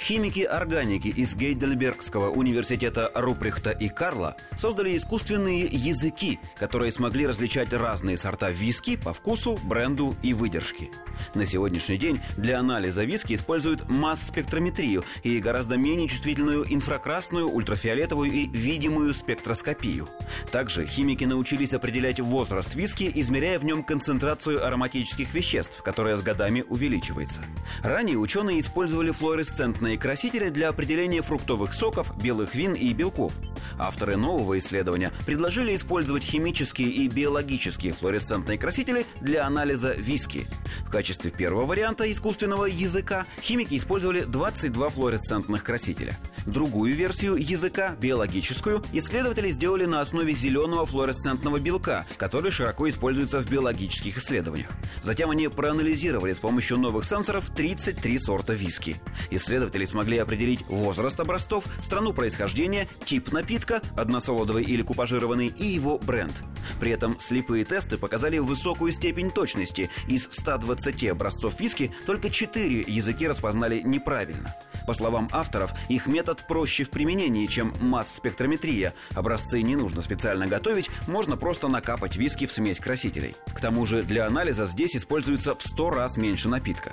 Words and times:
Химики-органики 0.00 1.08
из 1.08 1.36
Гейдельбергского 1.36 2.30
университета 2.30 3.12
Руприхта 3.14 3.70
и 3.70 3.90
Карла 3.90 4.34
создали 4.56 4.96
искусственные 4.96 5.66
языки, 5.66 6.40
которые 6.58 6.90
смогли 6.90 7.26
различать 7.26 7.72
разные 7.74 8.16
сорта 8.16 8.50
виски 8.50 8.96
по 8.96 9.12
вкусу, 9.12 9.60
бренду 9.62 10.16
и 10.22 10.32
выдержке. 10.32 10.88
На 11.34 11.44
сегодняшний 11.44 11.98
день 11.98 12.18
для 12.38 12.58
анализа 12.58 13.04
виски 13.04 13.34
используют 13.34 13.90
масс-спектрометрию 13.90 15.04
и 15.22 15.38
гораздо 15.38 15.76
менее 15.76 16.08
чувствительную 16.08 16.64
инфракрасную, 16.72 17.48
ультрафиолетовую 17.48 18.32
и 18.32 18.48
видимую 18.48 19.12
спектроскопию. 19.12 20.08
Также 20.50 20.86
химики 20.86 21.24
научились 21.24 21.74
определять 21.74 22.20
возраст 22.20 22.74
виски, 22.74 23.12
измеряя 23.16 23.58
в 23.58 23.66
нем 23.66 23.84
концентрацию 23.84 24.66
ароматических 24.66 25.34
веществ, 25.34 25.82
которая 25.82 26.16
с 26.16 26.22
годами 26.22 26.64
увеличивается. 26.68 27.42
Ранее 27.82 28.16
ученые 28.16 28.60
использовали 28.60 29.10
флуоресцентные 29.10 29.89
красители 29.96 30.48
для 30.48 30.68
определения 30.68 31.22
фруктовых 31.22 31.74
соков, 31.74 32.12
белых 32.22 32.54
вин 32.54 32.74
и 32.74 32.92
белков. 32.92 33.32
Авторы 33.78 34.16
нового 34.16 34.58
исследования 34.58 35.12
предложили 35.26 35.76
использовать 35.76 36.24
химические 36.24 36.88
и 36.88 37.08
биологические 37.08 37.92
флуоресцентные 37.92 38.58
красители 38.58 39.06
для 39.20 39.46
анализа 39.46 39.92
виски. 39.92 40.46
В 40.86 40.90
качестве 40.90 41.30
первого 41.30 41.66
варианта 41.66 42.10
искусственного 42.10 42.66
языка 42.66 43.26
химики 43.42 43.76
использовали 43.76 44.20
22 44.20 44.90
флуоресцентных 44.90 45.64
красителя. 45.64 46.18
Другую 46.46 46.94
версию 46.94 47.36
языка, 47.36 47.96
биологическую, 48.00 48.82
исследователи 48.92 49.50
сделали 49.50 49.84
на 49.84 50.00
основе 50.00 50.32
зеленого 50.32 50.86
флуоресцентного 50.86 51.58
белка, 51.58 52.06
который 52.16 52.50
широко 52.50 52.88
используется 52.88 53.40
в 53.40 53.50
биологических 53.50 54.16
исследованиях. 54.18 54.70
Затем 55.02 55.30
они 55.30 55.48
проанализировали 55.48 56.32
с 56.32 56.38
помощью 56.38 56.78
новых 56.78 57.04
сенсоров 57.04 57.50
33 57.54 58.18
сорта 58.18 58.54
виски. 58.54 58.96
Исследователи 59.30 59.84
смогли 59.84 60.18
определить 60.18 60.62
возраст 60.68 61.18
образцов, 61.20 61.64
страну 61.82 62.12
происхождения, 62.12 62.88
тип 63.04 63.32
напитка, 63.32 63.49
односолодовый 63.96 64.64
или 64.64 64.82
купажированный, 64.82 65.48
и 65.48 65.66
его 65.66 65.98
бренд. 65.98 66.42
При 66.78 66.90
этом 66.90 67.18
слепые 67.18 67.64
тесты 67.64 67.98
показали 67.98 68.38
высокую 68.38 68.92
степень 68.92 69.30
точности. 69.30 69.90
Из 70.08 70.28
120 70.30 71.08
образцов 71.08 71.58
виски 71.60 71.92
только 72.06 72.30
4 72.30 72.84
языки 72.86 73.26
распознали 73.26 73.80
неправильно. 73.80 74.54
По 74.86 74.94
словам 74.94 75.28
авторов, 75.32 75.72
их 75.88 76.06
метод 76.06 76.44
проще 76.48 76.84
в 76.84 76.90
применении, 76.90 77.46
чем 77.46 77.74
масс-спектрометрия. 77.80 78.94
Образцы 79.14 79.62
не 79.62 79.76
нужно 79.76 80.02
специально 80.02 80.46
готовить, 80.46 80.90
можно 81.06 81.36
просто 81.36 81.68
накапать 81.68 82.16
виски 82.16 82.46
в 82.46 82.52
смесь 82.52 82.80
красителей. 82.80 83.36
К 83.54 83.60
тому 83.60 83.86
же 83.86 84.02
для 84.02 84.26
анализа 84.26 84.66
здесь 84.66 84.96
используется 84.96 85.54
в 85.54 85.62
100 85.62 85.90
раз 85.90 86.16
меньше 86.16 86.48
напитка. 86.48 86.92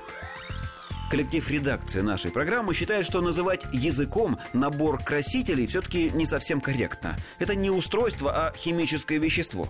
Коллектив 1.10 1.50
редакции 1.50 2.02
нашей 2.02 2.32
программы 2.32 2.74
считает, 2.74 3.06
что 3.06 3.22
называть 3.22 3.66
языком 3.72 4.38
набор 4.52 5.02
красителей 5.02 5.66
все-таки 5.66 6.10
не 6.10 6.26
совсем 6.26 6.60
корректно. 6.60 7.18
Это 7.40 7.56
не 7.56 7.70
устройство, 7.70 8.32
а 8.34 8.54
химическое 8.54 9.18
вещество. 9.18 9.70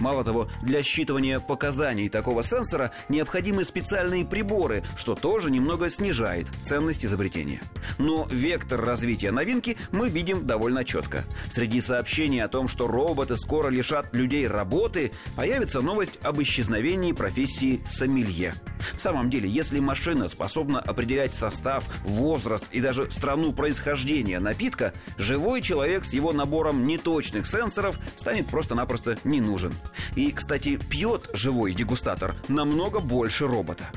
Мало 0.00 0.24
того, 0.24 0.48
для 0.62 0.80
считывания 0.80 1.40
показаний 1.40 2.08
такого 2.08 2.42
сенсора 2.42 2.90
необходимы 3.10 3.64
специальные 3.64 4.24
приборы, 4.24 4.82
что 4.96 5.14
тоже 5.14 5.50
немного 5.50 5.90
снижает 5.90 6.46
ценность 6.62 7.04
изобретения. 7.04 7.60
Но 7.98 8.26
вектор 8.30 8.80
развития 8.80 9.30
новинки 9.30 9.76
мы 9.92 10.08
видим 10.08 10.46
довольно 10.46 10.84
четко. 10.84 11.24
Среди 11.50 11.82
сообщений 11.82 12.42
о 12.42 12.48
том, 12.48 12.66
что 12.66 12.86
роботы 12.86 13.36
скоро 13.36 13.68
лишат 13.68 14.14
людей 14.14 14.48
работы, 14.48 15.12
появится 15.36 15.82
новость 15.82 16.18
об 16.22 16.40
исчезновении 16.40 17.12
профессии 17.12 17.82
сомелье. 17.86 18.54
В 18.94 19.00
самом 19.00 19.30
деле, 19.30 19.48
если 19.48 19.80
машина 19.80 20.28
способна 20.28 20.80
определять 20.80 21.34
состав, 21.34 21.84
возраст 22.04 22.66
и 22.70 22.80
даже 22.80 23.10
страну 23.10 23.52
происхождения 23.52 24.40
напитка, 24.40 24.92
живой 25.16 25.62
человек 25.62 26.04
с 26.04 26.12
его 26.12 26.32
набором 26.32 26.86
неточных 26.86 27.46
сенсоров 27.46 27.98
станет 28.16 28.46
просто-напросто 28.48 29.18
не 29.24 29.40
нужен. 29.40 29.74
И, 30.16 30.30
кстати, 30.32 30.76
пьет 30.76 31.30
живой 31.32 31.74
дегустатор 31.74 32.36
намного 32.48 33.00
больше 33.00 33.46
робота. 33.46 33.88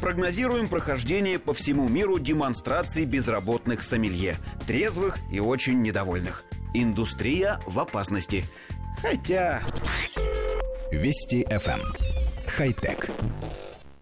Прогнозируем 0.00 0.68
прохождение 0.68 1.38
по 1.38 1.52
всему 1.52 1.88
миру 1.88 2.18
демонстраций 2.18 3.04
безработных 3.04 3.82
сомелье, 3.82 4.36
трезвых 4.66 5.18
и 5.30 5.40
очень 5.40 5.82
недовольных. 5.82 6.44
Индустрия 6.74 7.60
в 7.66 7.78
опасности. 7.78 8.46
Хотя... 9.02 9.62
Вести 10.92 11.44
FM. 11.44 11.80
Эм. 11.80 11.82
Хай-тек. 12.46 13.10